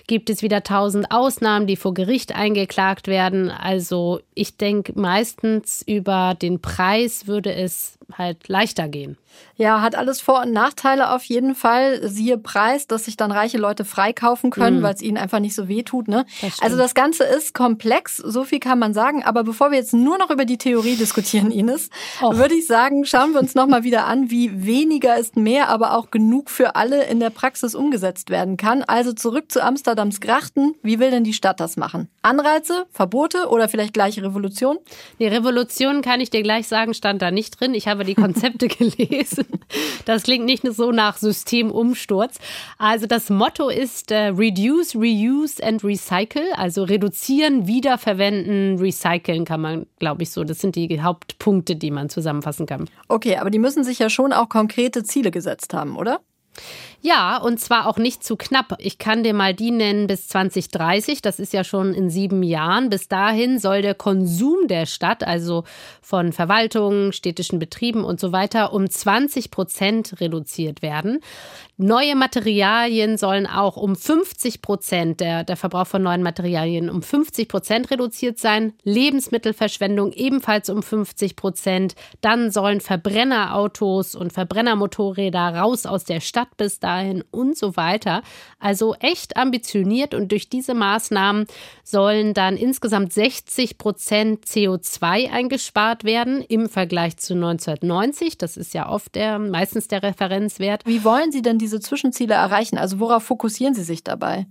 [0.08, 3.50] gibt es wieder tausend Ausnahmen, die vor Gericht eingeklagt werden.
[3.50, 9.18] Also ich denke, meistens über den Preis würde es halt leichter gehen.
[9.56, 12.08] Ja, hat alles Vor- und Nachteile auf jeden Fall.
[12.08, 14.84] Siehe Preis, dass sich dann reiche Leute freikaufen können, mhm.
[14.84, 16.08] weil es ihnen einfach nicht so weh tut.
[16.08, 16.26] Ne?
[16.42, 19.24] Das also das Ganze ist komplex, so viel kann man sagen.
[19.24, 21.90] Aber bevor wir jetzt nur noch über die Theorie diskutieren, Ines,
[22.22, 22.38] Och.
[22.38, 26.12] würde ich sagen, schauen wir uns nochmal wieder an, wie weniger ist mehr, aber auch
[26.12, 28.84] genug für alle in der Praxis umgesetzt werden kann.
[28.84, 30.76] Also zurück zu Amsterdams Grachten.
[30.84, 32.10] Wie will denn die Stadt das machen?
[32.22, 34.78] Anreize, Verbote oder vielleicht gleiche Revolution?
[35.20, 37.74] Die Revolution kann ich dir gleich sagen, stand da nicht drin.
[37.74, 39.46] Ich habe die Konzepte gelesen.
[40.06, 42.40] Das klingt nicht so nach Systemumsturz.
[42.78, 46.54] Also das Motto ist äh, Reduce, Reuse and Recycle.
[46.56, 50.44] Also reduzieren, wiederverwenden, recyceln kann man, glaube ich, so.
[50.44, 52.90] Das sind die Hauptpunkte, die man zusammenfassen kann.
[53.08, 56.22] Okay, aber die müssen sich ja schon auch konkrete Ziele gesetzt haben, oder?
[57.02, 58.76] Ja, und zwar auch nicht zu knapp.
[58.80, 61.22] Ich kann dir mal die nennen bis 2030.
[61.22, 62.90] Das ist ja schon in sieben Jahren.
[62.90, 65.64] Bis dahin soll der Konsum der Stadt, also
[66.02, 71.20] von Verwaltungen, städtischen Betrieben und so weiter, um 20 Prozent reduziert werden.
[71.78, 77.48] Neue Materialien sollen auch um 50 Prozent, der, der Verbrauch von neuen Materialien um 50
[77.48, 78.74] Prozent reduziert sein.
[78.84, 81.94] Lebensmittelverschwendung ebenfalls um 50 Prozent.
[82.22, 88.22] Dann sollen Verbrennerautos und Verbrennermotorräder raus aus der Stadt bis dahin und so weiter.
[88.60, 91.46] Also echt ambitioniert und durch diese Maßnahmen
[91.84, 98.38] sollen dann insgesamt 60 Prozent CO2 eingespart werden im Vergleich zu 1990.
[98.38, 100.86] Das ist ja oft der, meistens der Referenzwert.
[100.86, 102.78] Wie wollen Sie denn diese Zwischenziele erreichen?
[102.78, 104.46] Also worauf fokussieren Sie sich dabei?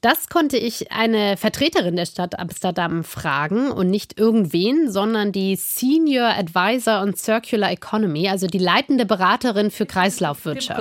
[0.00, 6.28] Das konnte ich eine Vertreterin der Stadt Amsterdam fragen und nicht irgendwen, sondern die Senior
[6.38, 10.80] Advisor on Circular Economy, also die leitende Beraterin für Kreislaufwirtschaft.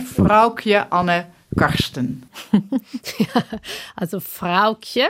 [0.00, 1.26] Frauke Anne
[1.58, 2.24] Karsten.
[3.96, 5.08] also Fraukje,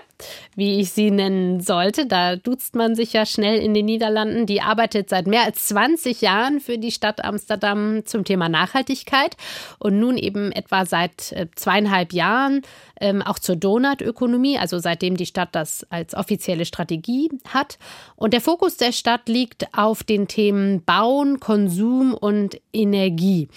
[0.54, 2.06] wie ich sie nennen sollte.
[2.06, 4.46] Da duzt man sich ja schnell in den Niederlanden.
[4.46, 9.36] Die arbeitet seit mehr als 20 Jahren für die Stadt Amsterdam zum Thema Nachhaltigkeit
[9.78, 12.62] und nun eben etwa seit äh, zweieinhalb Jahren
[13.00, 17.78] ähm, auch zur Donutökonomie, also seitdem die Stadt das als offizielle Strategie hat.
[18.16, 23.48] Und der Fokus der Stadt liegt auf den Themen Bauen, Konsum und Energie.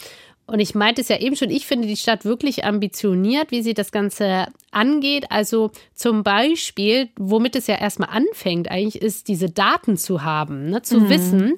[0.48, 3.74] Und ich meinte es ja eben schon, ich finde die Stadt wirklich ambitioniert, wie sie
[3.74, 5.32] das Ganze angeht.
[5.32, 10.84] Also zum Beispiel, womit es ja erstmal anfängt, eigentlich ist, diese Daten zu haben, ne?
[10.84, 11.10] zu mhm.
[11.10, 11.54] wissen,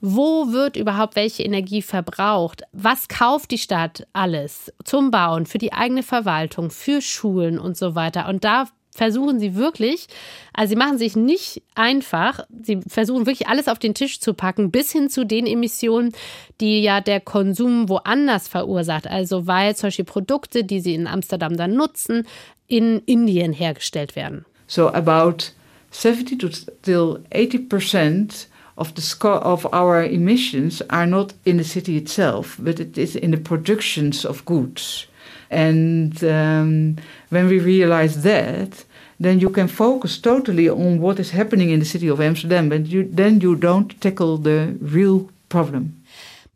[0.00, 2.62] wo wird überhaupt welche Energie verbraucht?
[2.72, 7.94] Was kauft die Stadt alles zum Bauen, für die eigene Verwaltung, für Schulen und so
[7.94, 8.28] weiter?
[8.28, 10.06] Und da versuchen sie wirklich,
[10.52, 14.70] also sie machen sich nicht einfach, sie versuchen wirklich alles auf den Tisch zu packen,
[14.70, 16.12] bis hin zu den Emissionen,
[16.60, 19.06] die ja der Konsum woanders verursacht.
[19.06, 22.26] Also weil zum Beispiel Produkte, die sie in Amsterdam dann nutzen,
[22.68, 24.44] in Indien hergestellt werden.
[24.66, 25.52] So about
[25.90, 26.48] 70 to
[26.82, 32.56] till 80 percent of the score of our emissions are not in the city itself,
[32.58, 35.06] but it is in the productions of goods.
[35.50, 36.96] And um,
[37.28, 38.84] when we realize that,
[39.20, 42.86] then you can focus totally on what is happening in the city of Amsterdam, and
[42.88, 46.01] you, then you don't tackle the real problem.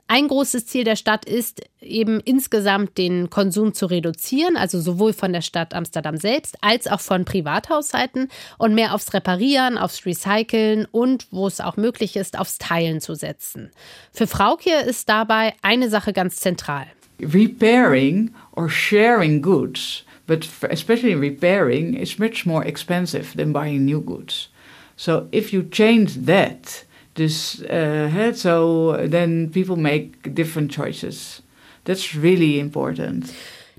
[0.08, 5.32] Ein großes Ziel der Stadt ist eben insgesamt den Konsum zu reduzieren, also sowohl von
[5.32, 11.26] der Stadt Amsterdam selbst als auch von Privathaushalten und mehr aufs Reparieren, aufs Recyceln und,
[11.30, 13.70] wo es auch möglich ist, aufs Teilen zu setzen.
[14.12, 16.86] Für Frauke ist dabei eine Sache ganz zentral.
[17.20, 24.48] repairing or sharing goods, but especially repairing, is much more expensive than buying new goods.
[24.96, 26.84] So if you change that,
[27.16, 31.42] this uh, so then people make different choices.
[31.84, 33.32] That's really important.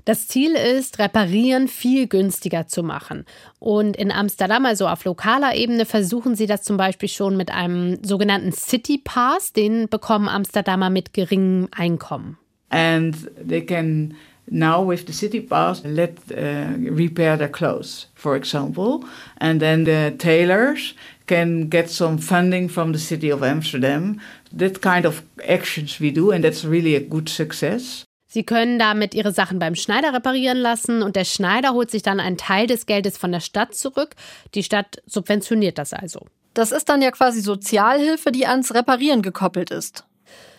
[0.04, 3.26] Das Ziel ist, Reparieren viel günstiger zu machen.
[3.58, 8.02] Und in Amsterdam, also auf lokaler Ebene, versuchen sie das zum Beispiel schon mit einem
[8.02, 9.52] sogenannten City Pass.
[9.52, 12.38] Den bekommen Amsterdamer mit geringem Einkommen.
[12.70, 14.14] and they can
[14.50, 19.04] now with the city pass let uh, repair their clothes for example
[19.40, 20.94] and then the tailors
[21.26, 24.20] can get some funding from the city of amsterdam
[24.52, 29.14] that kind of actions we do and that's really a good success Sie können damit
[29.14, 32.84] ihre Sachen beim Schneider reparieren lassen und der Schneider holt sich dann einen Teil des
[32.84, 34.16] Geldes von der Stadt zurück.
[34.54, 36.26] Die Stadt subventioniert das also.
[36.52, 40.04] Das ist dann ja quasi Sozialhilfe, die ans Reparieren gekoppelt ist.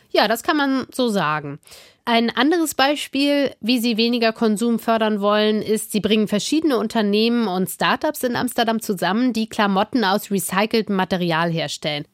[0.09, 1.59] Ja, das kann man so sagen.
[2.05, 7.69] Ein anderes Beispiel, wie sie weniger Konsum fördern wollen, ist, sie bringen verschiedene Unternehmen und
[7.69, 12.05] Startups in Amsterdam zusammen, die Klamotten aus recyceltem Material herstellen.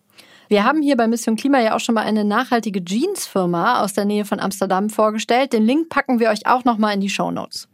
[0.48, 4.06] Wir haben hier bei Mission Klima ja auch schon mal eine nachhaltige Jeans-Firma aus der
[4.06, 5.54] Nähe von Amsterdam vorgestellt.
[5.54, 7.68] Den Link packen wir euch auch noch mal in die Show Notes.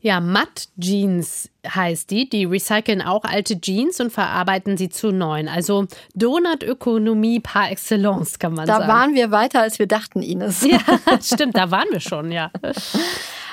[0.00, 2.28] Ja, Matt Jeans heißt die.
[2.28, 5.48] Die recyceln auch alte Jeans und verarbeiten sie zu neuen.
[5.48, 8.86] Also Donutökonomie par excellence, kann man da sagen.
[8.86, 10.62] Da waren wir weiter, als wir dachten, Ines.
[10.62, 10.78] Ja,
[11.22, 12.50] stimmt, da waren wir schon, ja.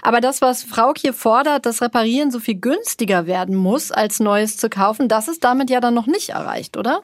[0.01, 4.57] Aber das, was Frau hier fordert, dass Reparieren so viel günstiger werden muss, als Neues
[4.57, 7.01] zu kaufen, das ist damit ja dann noch nicht erreicht, oder?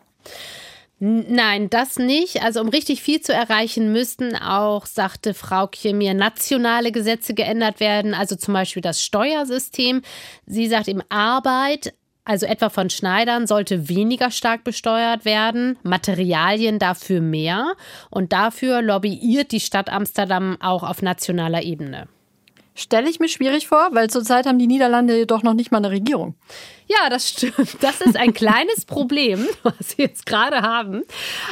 [1.01, 2.43] Nein, das nicht.
[2.43, 8.13] Also um richtig viel zu erreichen, müssten auch, sagte Frau mir, nationale Gesetze geändert werden,
[8.13, 10.01] also zum Beispiel das Steuersystem.
[10.45, 11.93] Sie sagt eben Arbeit,
[12.25, 17.75] also etwa von Schneidern, sollte weniger stark besteuert werden, Materialien dafür mehr.
[18.09, 22.09] Und dafür lobbyiert die Stadt Amsterdam auch auf nationaler Ebene.
[22.79, 25.91] Stelle ich mir schwierig vor, weil zurzeit haben die Niederlande jedoch noch nicht mal eine
[25.91, 26.35] Regierung.
[26.87, 27.77] Ja, das stimmt.
[27.81, 31.03] Das ist ein kleines Problem, was wir jetzt gerade haben.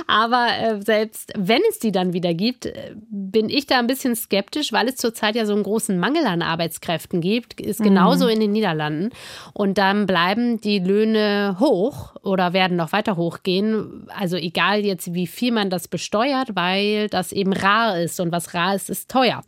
[0.08, 4.16] Aber äh, selbst wenn es die dann wieder gibt, äh, bin ich da ein bisschen
[4.16, 7.62] skeptisch, weil es zurzeit ja so einen großen Mangel an Arbeitskräften gibt.
[7.62, 8.32] Ist genauso mhm.
[8.32, 9.10] in den Niederlanden.
[9.54, 14.08] Und dann bleiben die Löhne hoch oder werden noch weiter hochgehen.
[14.08, 18.20] Also egal jetzt, wie viel man das besteuert, weil das eben rar ist.
[18.20, 19.44] Und was rar ist, ist teuer.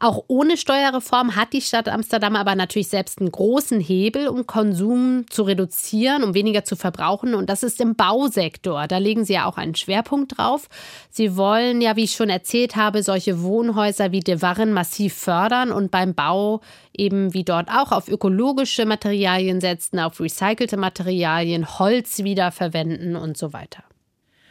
[0.00, 5.24] Auch ohne Steuerreform hat die Stadt Amsterdam aber natürlich selbst einen großen Hebel, um Konsum
[5.28, 7.34] zu reduzieren, um weniger zu verbrauchen.
[7.34, 8.86] Und das ist im Bausektor.
[8.86, 10.68] Da legen sie ja auch einen Schwerpunkt drauf.
[11.10, 15.72] Sie wollen ja, wie ich schon erzählt habe, solche Wohnhäuser wie De Warren massiv fördern
[15.72, 16.60] und beim Bau
[16.96, 23.52] eben wie dort auch auf ökologische Materialien setzen, auf recycelte Materialien, Holz wiederverwenden und so
[23.52, 23.82] weiter.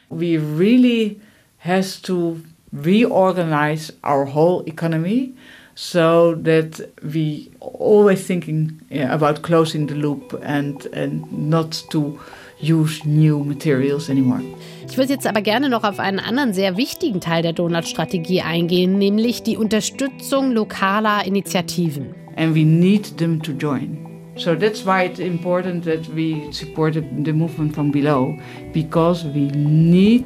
[0.09, 1.21] We really
[1.59, 2.37] has to
[2.71, 5.33] reorganize our whole economy
[5.75, 12.19] so that we always thinking about closing the loop and, and not to
[12.59, 14.41] use new materials anymore.
[14.89, 18.97] Ich würde jetzt aber gerne noch auf einen anderen sehr wichtigen Teil der Donut-Strategie eingehen,
[18.97, 22.15] nämlich die Unterstützung lokaler Initiativen.
[22.37, 23.97] And we need them to join.
[24.35, 28.35] So that's why it's important that we support the movement from below,
[28.73, 30.25] because we need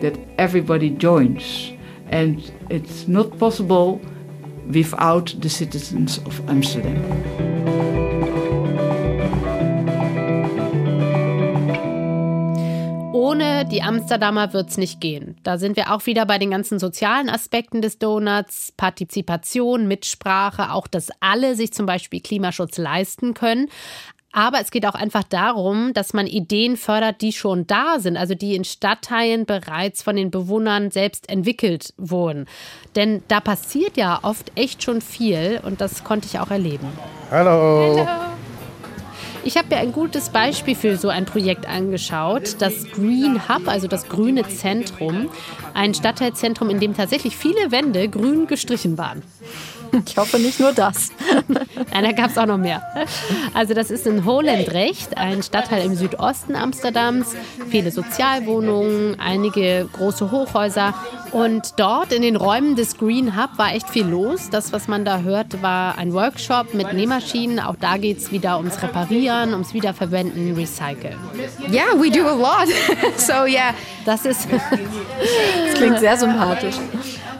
[0.00, 1.72] that everybody joins.
[2.10, 4.00] And it's not possible
[4.68, 7.02] without the citizens of Amsterdam.
[13.12, 15.36] Ohne die Amsterdamer wird es nicht gehen.
[15.42, 20.86] Da sind wir auch wieder bei den ganzen sozialen Aspekten des Donuts, Partizipation, Mitsprache, auch
[20.86, 23.68] dass alle sich zum Beispiel Klimaschutz leisten können.
[24.38, 28.36] Aber es geht auch einfach darum, dass man Ideen fördert, die schon da sind, also
[28.36, 32.46] die in Stadtteilen bereits von den Bewohnern selbst entwickelt wurden.
[32.94, 36.86] Denn da passiert ja oft echt schon viel und das konnte ich auch erleben.
[37.32, 38.06] Hallo.
[38.06, 38.08] Hallo.
[39.42, 43.88] Ich habe mir ein gutes Beispiel für so ein Projekt angeschaut, das Green Hub, also
[43.88, 45.30] das grüne Zentrum,
[45.74, 49.24] ein Stadtteilzentrum, in dem tatsächlich viele Wände grün gestrichen waren.
[50.06, 51.10] Ich hoffe nicht nur das.
[51.48, 52.82] Nein, da gab es auch noch mehr.
[53.54, 57.34] Also das ist in Holendrecht, ein Stadtteil im Südosten Amsterdams.
[57.68, 60.94] Viele Sozialwohnungen, einige große Hochhäuser.
[61.32, 64.48] Und dort in den Räumen des Green Hub war echt viel los.
[64.50, 67.60] Das, was man da hört, war ein Workshop mit Nähmaschinen.
[67.60, 71.16] Auch da geht es wieder ums Reparieren, ums Wiederverwenden, Recyceln.
[71.70, 72.68] Yeah, we do a lot.
[73.16, 73.74] so yeah.
[74.04, 74.48] Das ist...
[74.50, 76.76] das klingt sehr sympathisch.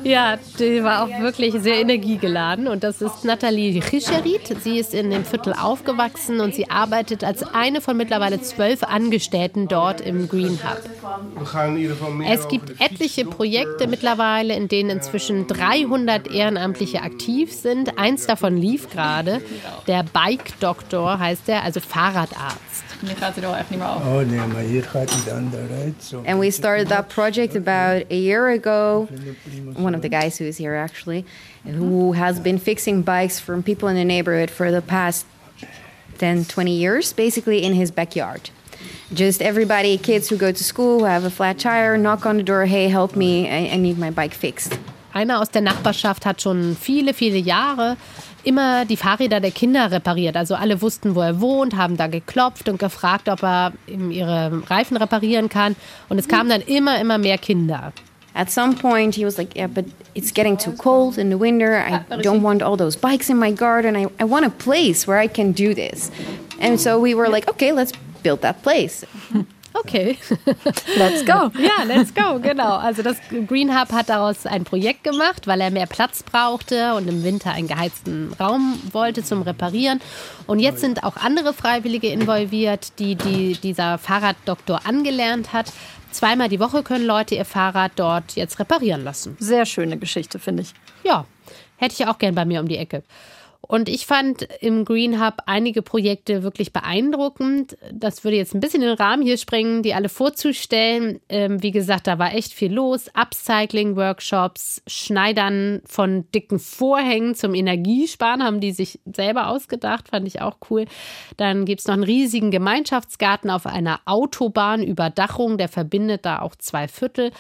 [0.05, 2.69] Ja, die war auch wirklich sehr energiegeladen.
[2.69, 4.57] Und das ist Nathalie Rischerit.
[4.63, 9.69] Sie ist in dem Viertel aufgewachsen und sie arbeitet als eine von mittlerweile zwölf Angestellten
[9.69, 10.83] dort im Green Hub.
[12.27, 17.99] Es gibt etliche Projekte mittlerweile, in denen inzwischen 300 Ehrenamtliche aktiv sind.
[17.99, 19.41] Eins davon lief gerade.
[19.87, 22.88] Der Bike Doctor heißt er, also Fahrradarzt.
[23.01, 24.03] Mir gaat het echt niet meer af.
[24.03, 26.15] Oh nee, maar hier gaat het anderuit.
[26.27, 29.09] And we started that project about a year ago.
[29.77, 31.25] One of the guys who is here actually,
[31.65, 35.27] who has been fixing bikes from people in the neighborhood for the past
[36.19, 38.51] 10, 20 years, basically in his backyard.
[39.13, 42.43] Just everybody, kids who go to school, who have a flat tire, knock on the
[42.43, 44.79] door, hey, help me, I, I need my bike fixed.
[45.15, 47.97] Einer aus der Nachbarschaft hat schon viele, viele Jahre
[48.49, 50.37] immer die Fahrräder der Kinder repariert.
[50.37, 54.97] Also alle wussten, wo er wohnt, haben da geklopft und gefragt, ob er ihre Reifen
[54.97, 55.77] reparieren kann.
[56.09, 57.93] Und es kamen dann immer, immer mehr Kinder.
[58.35, 59.85] At some point, he was like, Yeah, but
[60.15, 61.77] it's getting too cold in the winter.
[61.77, 63.97] I don't want all those bikes in my garden.
[63.97, 66.11] I, I want a place where I can do this.
[66.61, 69.05] And so we were like, Okay, let's build that place.
[69.81, 70.17] Okay.
[70.97, 71.51] Let's go.
[71.59, 72.77] Ja, let's go, genau.
[72.77, 77.09] Also das Green Hub hat daraus ein Projekt gemacht, weil er mehr Platz brauchte und
[77.09, 80.01] im Winter einen geheizten Raum wollte zum Reparieren.
[80.47, 85.73] Und jetzt sind auch andere Freiwillige involviert, die, die dieser Fahrraddoktor angelernt hat.
[86.11, 89.37] Zweimal die Woche können Leute ihr Fahrrad dort jetzt reparieren lassen.
[89.39, 90.75] Sehr schöne Geschichte, finde ich.
[91.05, 91.27] Ja,
[91.77, 93.03] hätte ich auch gern bei mir um die Ecke.
[93.61, 97.77] Und ich fand im Green Hub einige Projekte wirklich beeindruckend.
[97.93, 101.21] Das würde jetzt ein bisschen den Rahmen hier sprengen, die alle vorzustellen.
[101.29, 103.11] Ähm, wie gesagt, da war echt viel los.
[103.15, 110.59] Upcycling-Workshops, Schneidern von dicken Vorhängen zum Energiesparen haben die sich selber ausgedacht, fand ich auch
[110.71, 110.87] cool.
[111.37, 116.89] Dann gibt es noch einen riesigen Gemeinschaftsgarten auf einer Autobahnüberdachung, der verbindet da auch zwei
[116.89, 117.33] Viertel.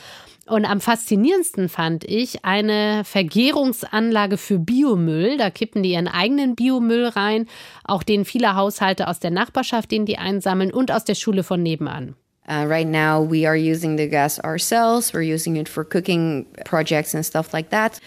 [0.48, 5.36] Und am faszinierendsten fand ich eine Vergärungsanlage für Biomüll.
[5.36, 7.46] Da kippen die ihren eigenen Biomüll rein,
[7.84, 11.62] auch den viele Haushalte aus der Nachbarschaft, den die einsammeln und aus der Schule von
[11.62, 12.14] nebenan.
[12.48, 15.12] Uh, right now, we are using the gas ourselves.
[15.12, 18.00] We're using it for cooking projects and stuff like that.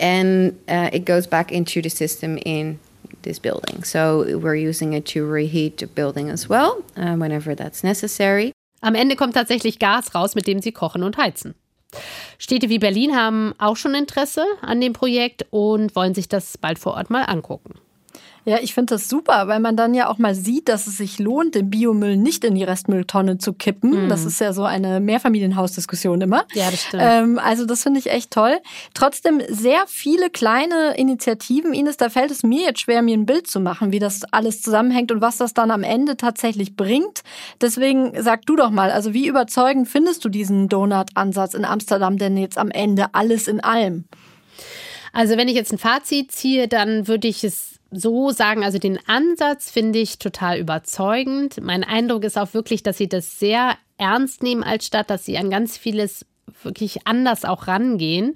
[0.00, 2.80] And uh, it goes back into the system in
[3.22, 3.84] this building.
[3.84, 8.50] So we're using it to reheat the building as well, uh, whenever that's necessary.
[8.82, 11.54] Am Ende kommt tatsächlich Gas raus, mit dem sie kochen und heizen.
[12.38, 16.78] Städte wie Berlin haben auch schon Interesse an dem Projekt und wollen sich das bald
[16.78, 17.74] vor Ort mal angucken.
[18.48, 21.18] Ja, ich finde das super, weil man dann ja auch mal sieht, dass es sich
[21.18, 24.04] lohnt, den Biomüll nicht in die Restmülltonne zu kippen.
[24.04, 24.08] Mhm.
[24.08, 26.44] Das ist ja so eine Mehrfamilienhausdiskussion immer.
[26.54, 27.02] Ja, das stimmt.
[27.04, 28.60] Ähm, also das finde ich echt toll.
[28.94, 31.74] Trotzdem sehr viele kleine Initiativen.
[31.74, 34.62] Ines, da fällt es mir jetzt schwer, mir ein Bild zu machen, wie das alles
[34.62, 37.24] zusammenhängt und was das dann am Ende tatsächlich bringt.
[37.60, 42.36] Deswegen sag du doch mal, also wie überzeugend findest du diesen Donut-Ansatz in Amsterdam denn
[42.36, 44.04] jetzt am Ende alles in allem?
[45.12, 48.98] Also wenn ich jetzt ein Fazit ziehe, dann würde ich es so sagen, also den
[49.06, 51.60] Ansatz finde ich total überzeugend.
[51.62, 55.38] Mein Eindruck ist auch wirklich, dass sie das sehr ernst nehmen als Stadt, dass sie
[55.38, 56.26] an ganz vieles
[56.62, 58.34] wirklich anders auch rangehen.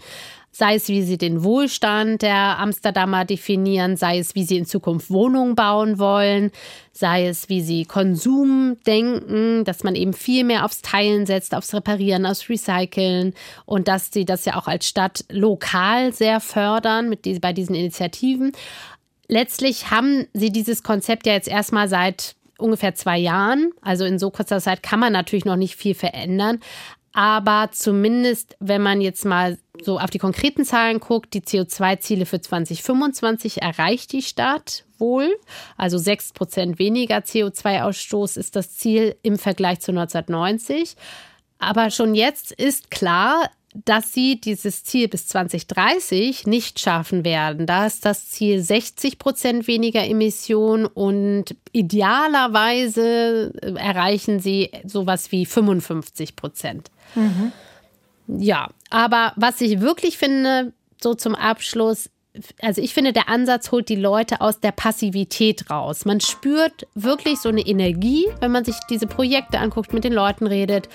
[0.52, 5.08] sei es wie sie den Wohlstand der Amsterdamer definieren, sei es wie sie in Zukunft
[5.08, 6.50] Wohnungen bauen wollen,
[6.92, 11.72] sei es wie sie Konsum denken, dass man eben viel mehr aufs Teilen setzt, aufs
[11.72, 13.34] Reparieren, aufs Recyceln
[13.64, 18.50] und dass sie das ja auch als Stadt lokal sehr fördern mit bei diesen Initiativen.
[19.30, 23.70] Letztlich haben sie dieses Konzept ja jetzt erstmal seit ungefähr zwei Jahren.
[23.80, 26.58] Also in so kurzer Zeit kann man natürlich noch nicht viel verändern.
[27.12, 32.40] Aber zumindest, wenn man jetzt mal so auf die konkreten Zahlen guckt, die CO2-Ziele für
[32.40, 35.32] 2025 erreicht die Stadt wohl.
[35.76, 40.96] Also 6 Prozent weniger CO2-Ausstoß ist das Ziel im Vergleich zu 1990.
[41.60, 47.66] Aber schon jetzt ist klar, dass sie dieses Ziel bis 2030 nicht schaffen werden.
[47.66, 56.34] Da ist das Ziel 60 Prozent weniger Emissionen und idealerweise erreichen sie sowas wie 55
[56.34, 56.90] Prozent.
[57.14, 57.52] Mhm.
[58.26, 62.10] Ja, aber was ich wirklich finde, so zum Abschluss,
[62.62, 66.04] also ich finde, der Ansatz holt die Leute aus der Passivität raus.
[66.04, 70.46] Man spürt wirklich so eine Energie, wenn man sich diese Projekte anguckt, mit den Leuten
[70.46, 70.88] redet.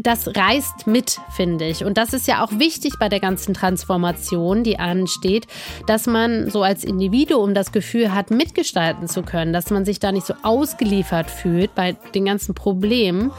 [0.00, 1.84] Das reißt mit, finde ich.
[1.84, 5.46] Und das ist ja auch wichtig bei der ganzen Transformation, die ansteht,
[5.86, 10.10] dass man so als Individuum das Gefühl hat, mitgestalten zu können, dass man sich da
[10.10, 13.30] nicht so ausgeliefert fühlt bei den ganzen Problemen.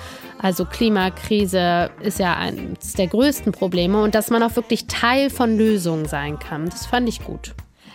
[0.41, 5.57] Also Klimakrise ist ja eines der größten Probleme und dass man auch wirklich Teil von
[5.57, 6.69] Lösungen sein kann.
[6.69, 7.48] Das fand ich gut.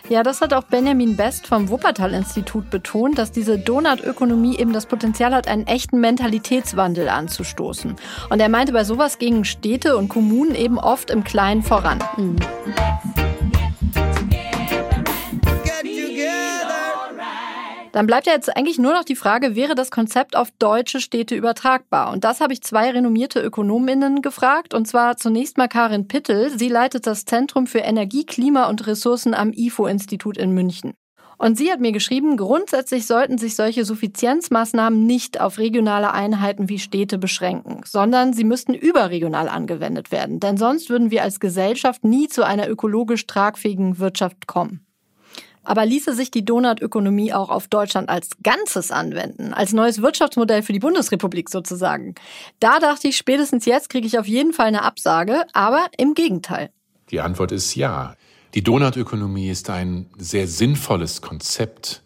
[0.07, 5.33] Ja, das hat auch Benjamin Best vom Wuppertal-Institut betont, dass diese Donutökonomie eben das Potenzial
[5.33, 7.95] hat, einen echten Mentalitätswandel anzustoßen.
[8.29, 11.99] Und er meinte bei sowas gegen Städte und Kommunen eben oft im Kleinen voran.
[12.17, 12.35] Mhm.
[17.95, 21.33] Dann bleibt ja jetzt eigentlich nur noch die Frage, wäre das Konzept auf deutsche Städte
[21.33, 22.11] übertragbar?
[22.11, 24.73] Und das habe ich zwei renommierte Ökonominnen gefragt.
[24.73, 26.49] Und zwar zunächst mal Karin Pittel.
[26.59, 30.91] Sie leitet das Zentrum für Energie, Klima und Ressourcen am IFO-Institut in München.
[31.37, 36.79] Und sie hat mir geschrieben, grundsätzlich sollten sich solche Suffizienzmaßnahmen nicht auf regionale Einheiten wie
[36.79, 40.41] Städte beschränken, sondern sie müssten überregional angewendet werden.
[40.41, 44.84] Denn sonst würden wir als Gesellschaft nie zu einer ökologisch tragfähigen Wirtschaft kommen.
[45.65, 50.73] Aber ließe sich die Donutökonomie auch auf Deutschland als Ganzes anwenden, als neues Wirtschaftsmodell für
[50.73, 52.15] die Bundesrepublik sozusagen?
[52.59, 56.69] Da dachte ich, spätestens jetzt kriege ich auf jeden Fall eine Absage, aber im Gegenteil.
[57.11, 58.15] Die Antwort ist ja.
[58.53, 62.03] Die Donutökonomie ist ein sehr sinnvolles Konzept,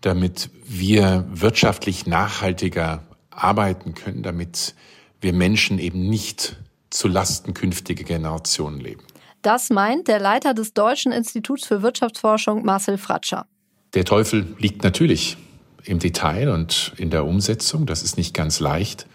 [0.00, 4.74] damit wir wirtschaftlich nachhaltiger arbeiten können, damit
[5.20, 6.56] wir Menschen eben nicht
[6.90, 9.02] zu Lasten künftiger Generationen leben.
[9.42, 13.46] Das meint der Leiter des Deutschen Instituts für Wirtschaftsforschung Marcel Fratscher.
[13.94, 15.38] Der Teufel liegt natürlich
[15.84, 17.86] im Detail und in der Umsetzung.
[17.86, 19.06] Das ist nicht ganz leicht.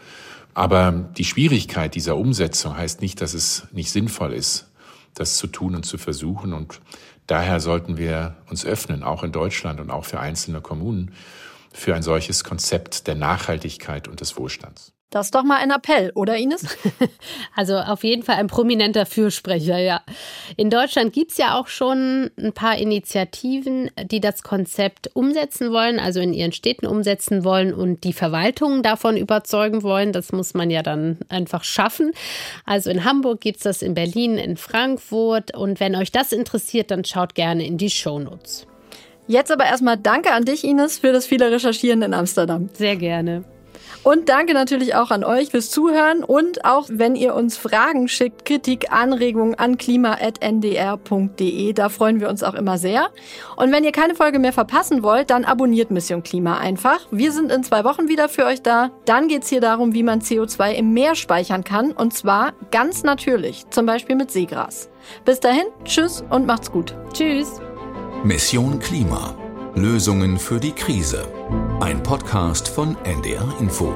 [0.55, 4.71] Aber die Schwierigkeit dieser Umsetzung heißt nicht, dass es nicht sinnvoll ist,
[5.13, 6.53] das zu tun und zu versuchen.
[6.53, 6.81] Und
[7.27, 11.13] daher sollten wir uns öffnen, auch in Deutschland und auch für einzelne Kommunen,
[11.71, 14.94] für ein solches Konzept der Nachhaltigkeit und des Wohlstands.
[15.15, 16.65] Das ist doch mal ein Appell, oder Ines?
[17.55, 20.01] Also auf jeden Fall ein prominenter Fürsprecher, ja.
[20.57, 25.99] In Deutschland gibt es ja auch schon ein paar Initiativen, die das Konzept umsetzen wollen,
[25.99, 30.11] also in ihren Städten umsetzen wollen und die Verwaltungen davon überzeugen wollen.
[30.11, 32.11] Das muss man ja dann einfach schaffen.
[32.65, 35.55] Also in Hamburg gibt es das, in Berlin, in Frankfurt.
[35.55, 38.67] Und wenn euch das interessiert, dann schaut gerne in die Shownotes.
[39.27, 42.69] Jetzt aber erstmal danke an dich, Ines, für das viele Recherchieren in Amsterdam.
[42.73, 43.45] Sehr gerne.
[44.05, 48.45] Und danke natürlich auch an euch fürs Zuhören und auch wenn ihr uns Fragen schickt,
[48.45, 51.73] Kritik, Anregungen an klima.ndr.de.
[51.73, 53.09] Da freuen wir uns auch immer sehr.
[53.55, 56.99] Und wenn ihr keine Folge mehr verpassen wollt, dann abonniert Mission Klima einfach.
[57.09, 58.91] Wir sind in zwei Wochen wieder für euch da.
[59.05, 61.91] Dann geht's hier darum, wie man CO2 im Meer speichern kann.
[61.91, 64.87] Und zwar ganz natürlich, zum Beispiel mit Seegras.
[65.25, 66.95] Bis dahin, tschüss und macht's gut.
[67.11, 67.59] Tschüss.
[68.23, 69.35] Mission Klima.
[69.77, 71.27] Lösungen für die Krise.
[71.81, 73.93] Ein Podcast von NDR Info.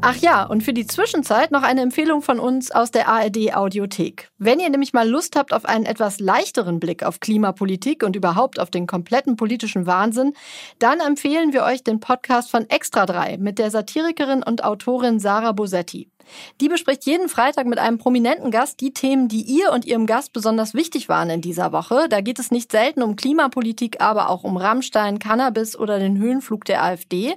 [0.00, 4.30] Ach ja, und für die Zwischenzeit noch eine Empfehlung von uns aus der ARD Audiothek.
[4.38, 8.60] Wenn ihr nämlich mal Lust habt auf einen etwas leichteren Blick auf Klimapolitik und überhaupt
[8.60, 10.34] auf den kompletten politischen Wahnsinn,
[10.78, 15.50] dann empfehlen wir euch den Podcast von Extra 3 mit der Satirikerin und Autorin Sarah
[15.50, 16.13] Bosetti.
[16.60, 20.32] Die bespricht jeden Freitag mit einem prominenten Gast die Themen, die ihr und ihrem Gast
[20.32, 22.08] besonders wichtig waren in dieser Woche.
[22.08, 26.64] Da geht es nicht selten um Klimapolitik, aber auch um Rammstein, Cannabis oder den Höhenflug
[26.64, 27.36] der AfD.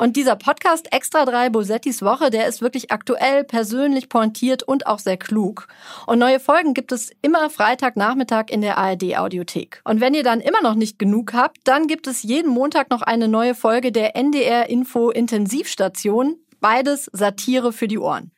[0.00, 4.98] Und dieser Podcast Extra 3 Bosettis Woche, der ist wirklich aktuell, persönlich pointiert und auch
[4.98, 5.68] sehr klug.
[6.06, 9.82] Und neue Folgen gibt es immer Freitagnachmittag in der ARD Audiothek.
[9.84, 13.02] Und wenn ihr dann immer noch nicht genug habt, dann gibt es jeden Montag noch
[13.02, 16.36] eine neue Folge der NDR Info Intensivstation.
[16.60, 18.32] Beides Satire für die Ohren.